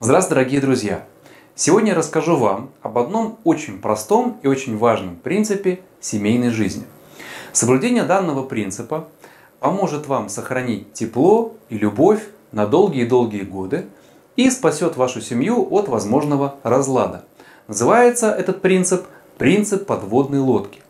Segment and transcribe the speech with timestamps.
[0.00, 1.06] Здравствуйте, дорогие друзья!
[1.54, 6.84] Сегодня я расскажу вам об одном очень простом и очень важном принципе семейной жизни.
[7.52, 9.08] Соблюдение данного принципа
[9.60, 12.20] поможет вам сохранить тепло и любовь
[12.50, 13.86] на долгие-долгие годы
[14.34, 17.24] и спасет вашу семью от возможного разлада.
[17.68, 19.06] Называется этот принцип
[19.38, 20.82] принцип подводной лодки.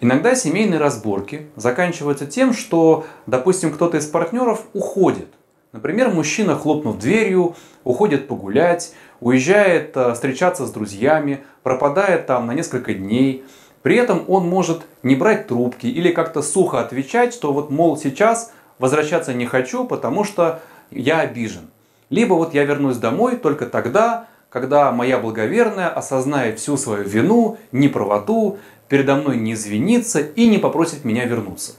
[0.00, 5.28] Иногда семейные разборки заканчиваются тем, что, допустим, кто-то из партнеров уходит.
[5.72, 12.94] Например, мужчина, хлопнув дверью, уходит погулять, уезжает э, встречаться с друзьями, пропадает там на несколько
[12.94, 13.44] дней.
[13.82, 18.52] При этом он может не брать трубки или как-то сухо отвечать, что вот, мол, сейчас
[18.78, 21.68] возвращаться не хочу, потому что я обижен.
[22.08, 28.58] Либо вот я вернусь домой только тогда, когда моя благоверная осознает всю свою вину, неправоту,
[28.88, 31.72] передо мной не извинится и не попросит меня вернуться.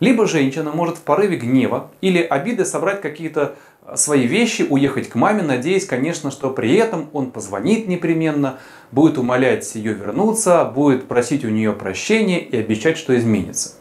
[0.00, 5.14] Либо женщина может в порыве гнева или обиды собрать какие-то э, свои вещи, уехать к
[5.14, 8.58] маме, надеясь, конечно, что при этом он позвонит непременно,
[8.92, 13.74] будет умолять ее вернуться, будет просить у нее прощения и обещать, что изменится.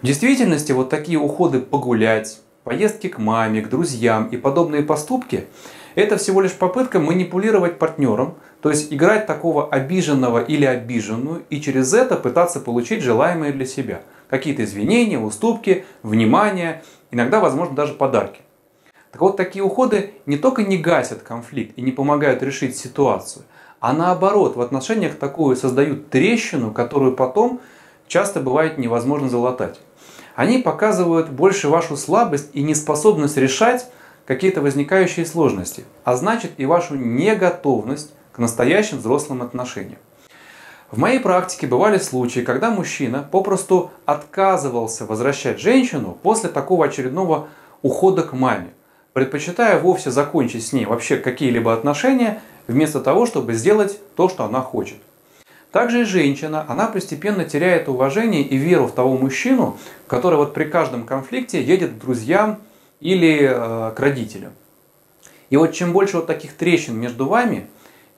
[0.00, 5.44] В действительности вот такие уходы погулять, поездки к маме, к друзьям и подобные поступки–
[5.94, 11.92] это всего лишь попытка манипулировать партнером, то есть играть такого обиженного или обиженную и через
[11.92, 14.02] это пытаться получить желаемое для себя.
[14.32, 18.40] Какие-то извинения, уступки, внимание, иногда, возможно, даже подарки.
[19.10, 23.44] Так вот, такие уходы не только не гасят конфликт и не помогают решить ситуацию,
[23.78, 27.60] а наоборот, в отношениях такую создают трещину, которую потом
[28.08, 29.78] часто бывает невозможно залатать.
[30.34, 33.86] Они показывают больше вашу слабость и неспособность решать
[34.24, 39.98] какие-то возникающие сложности, а значит и вашу неготовность к настоящим взрослым отношениям.
[40.92, 47.48] В моей практике бывали случаи, когда мужчина попросту отказывался возвращать женщину после такого очередного
[47.80, 48.74] ухода к маме,
[49.14, 54.60] предпочитая вовсе закончить с ней вообще какие-либо отношения, вместо того, чтобы сделать то, что она
[54.60, 54.98] хочет.
[55.70, 60.64] Также и женщина, она постепенно теряет уважение и веру в того мужчину, который вот при
[60.64, 62.58] каждом конфликте едет к друзьям
[63.00, 64.52] или э, к родителям.
[65.48, 67.66] И вот чем больше вот таких трещин между вами,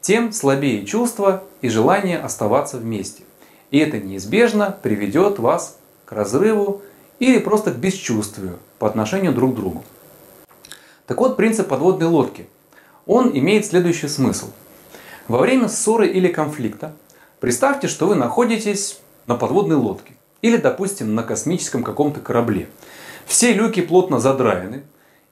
[0.05, 3.23] тем слабее чувство и желание оставаться вместе.
[3.71, 6.83] И это неизбежно приведет вас к разрыву
[7.21, 9.83] или просто к бесчувствию по отношению друг к другу.
[11.07, 12.47] Так вот, принцип подводной лодки.
[13.07, 14.51] Он имеет следующий смысл.
[15.27, 16.95] Во время ссоры или конфликта
[17.41, 22.69] представьте, что вы находитесь на подводной лодке или, допустим, на космическом каком-то корабле–
[23.27, 24.83] все люки плотно задраены,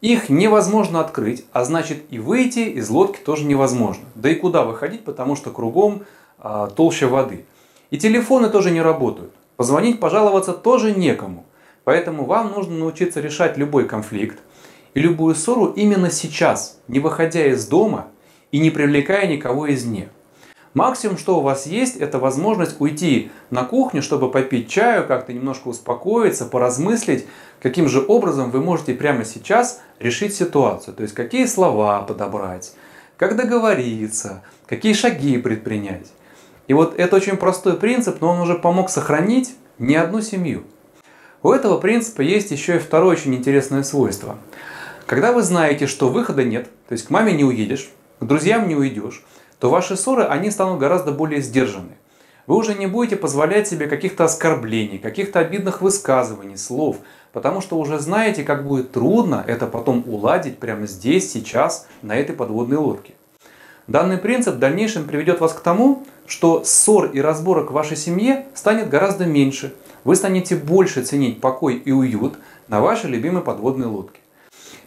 [0.03, 4.05] их невозможно открыть, а значит и выйти из лодки тоже невозможно.
[4.17, 6.03] Да и куда выходить, потому что кругом
[6.39, 7.47] а, толща воды.
[7.91, 9.33] И телефоны тоже не работают.
[9.57, 11.47] Позвонить, пожаловаться тоже некому.
[11.85, 14.39] Поэтому вам нужно научиться решать любой конфликт
[14.95, 18.09] и любую ссору именно сейчас, не выходя из дома
[18.51, 20.09] и не привлекая никого извне.
[20.75, 25.69] Максимум, что у вас есть, это возможность уйти на кухню, чтобы попить чаю, как-то немножко
[25.69, 27.27] успокоиться, поразмыслить,
[27.61, 30.95] каким же образом вы можете прямо сейчас решить ситуацию.
[30.95, 32.73] То есть, какие слова подобрать,
[33.19, 36.11] как договориться, какие шаги предпринять.
[36.69, 40.65] И вот это очень простой принцип, но он уже помог сохранить не одну семью.
[41.43, 44.39] У этого принципа есть еще и второе очень интересное свойство.
[45.05, 47.91] Когда вы знаете, что выхода нет, то есть к маме не уедешь,
[48.21, 49.23] к друзьям не уйдешь,
[49.63, 51.93] то ваши ссоры, они станут гораздо более сдержаны.
[52.49, 56.97] Вы уже не будете позволять себе каких-то оскорблений, каких-то обидных высказываний, слов,
[57.33, 62.35] потому что уже знаете, как будет трудно это потом уладить прямо здесь, сейчас, на этой
[62.35, 63.15] подводной лодке.
[63.87, 68.47] Данный принцип в дальнейшем приведет вас к тому, что ссор и разборок в вашей семье
[68.55, 69.73] станет гораздо меньше.
[70.03, 72.35] Вы станете больше ценить покой и уют
[72.67, 74.22] на вашей любимой подводной лодке.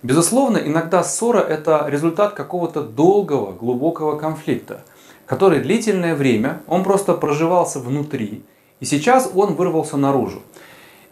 [0.04, 4.84] Безусловно, иногда ссора– это результат какого-то долгого, глубокого конфликта,
[5.26, 8.44] который длительное время, он просто проживался внутри,
[8.80, 10.42] и сейчас он вырвался наружу.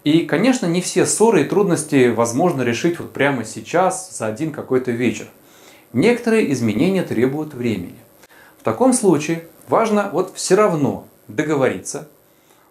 [0.04, 4.92] И, конечно, не все ссоры и трудности возможно решить вот прямо сейчас, за один какой-то
[4.92, 5.28] вечер.
[5.94, 7.96] Некоторые изменения требуют времени.
[8.60, 12.10] В таком случае важно вот все равно договориться,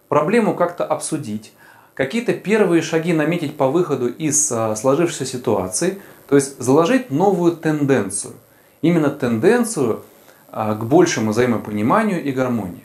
[0.09, 1.53] проблему как-то обсудить,
[1.93, 8.33] какие-то первые шаги наметить по выходу из а, сложившейся ситуации, то есть заложить новую тенденцию.
[8.81, 10.03] Именно тенденцию
[10.51, 12.83] а, к большему взаимопониманию и гармонии.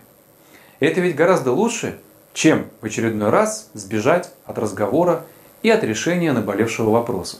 [0.80, 1.98] Это ведь гораздо лучше,
[2.34, 5.24] чем в очередной раз сбежать от разговора
[5.62, 7.38] и от решения наболевшего вопроса.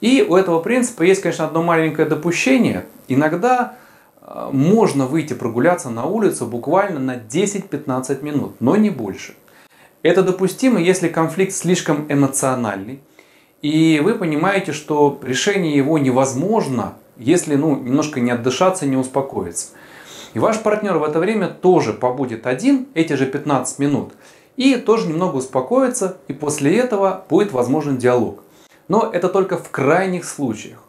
[0.00, 2.86] И у этого принципа есть, конечно, одно маленькое допущение.
[3.06, 3.76] Иногда
[4.20, 9.34] а, можно выйти прогуляться на улицу буквально на 10-15 минут, но не больше.
[10.02, 13.00] Это допустимо, если конфликт слишком эмоциональный,
[13.60, 19.68] и вы понимаете, что решение его невозможно если ну, немножко не отдышаться, не успокоиться.
[20.34, 24.14] И ваш партнер в это время тоже побудет один, эти же 15 минут,
[24.56, 28.42] и тоже немного успокоится, и после этого будет возможен диалог.
[28.88, 30.82] Но это только в крайних случаях.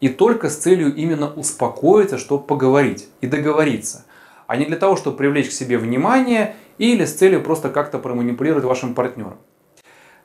[0.00, 4.04] И только с целью именно успокоиться, чтобы поговорить и договориться.
[4.46, 8.64] А не для того, чтобы привлечь к себе внимание или с целью просто как-то проманипулировать
[8.64, 9.36] вашим партнером.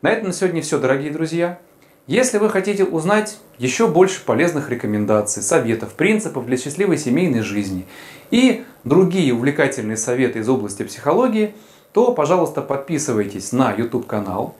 [0.02, 1.60] На этом на сегодня все, дорогие друзья.
[2.06, 7.86] Если вы хотите узнать еще больше полезных рекомендаций, советов, принципов для счастливой семейной жизни
[8.30, 11.56] и другие увлекательные советы из области психологии,
[11.94, 14.56] то, пожалуйста, подписывайтесь на YouTube канал.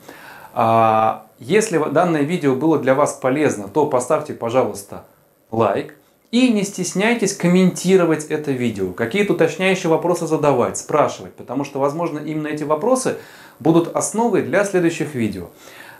[0.54, 5.04] А, если данное видео было для вас полезно, то поставьте, пожалуйста,
[5.50, 5.94] лайк.
[6.34, 12.48] И не стесняйтесь комментировать это видео, какие-то уточняющие вопросы задавать, спрашивать, потому что, возможно, именно
[12.48, 13.18] эти вопросы
[13.60, 15.50] будут основой для следующих видео.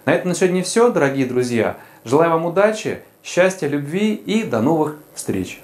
[0.06, 1.76] На этом на сегодня все, дорогие друзья.
[2.04, 5.60] Желаю вам удачи, счастья, любви и до новых встреч.